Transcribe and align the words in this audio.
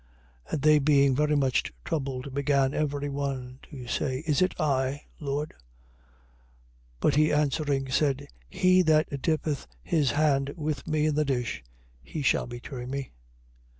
26:22. 0.47 0.53
And 0.53 0.61
they 0.63 0.79
being 0.79 1.15
very 1.15 1.35
much 1.35 1.71
troubled 1.85 2.33
began 2.33 2.73
every 2.73 3.07
one 3.07 3.59
to 3.69 3.85
say: 3.85 4.23
Is 4.25 4.41
it 4.41 4.55
I, 4.59 5.03
Lord? 5.19 5.53
26:23. 7.01 7.01
But 7.01 7.15
he 7.17 7.31
answering 7.31 7.91
said: 7.91 8.27
He 8.49 8.81
that 8.81 9.21
dippeth 9.21 9.67
his 9.83 10.09
hand 10.09 10.53
with 10.57 10.87
me 10.87 11.05
in 11.05 11.13
the 11.13 11.23
dish, 11.23 11.63
he 12.01 12.23
shall 12.23 12.47
betray 12.47 12.87
me. 12.87 13.11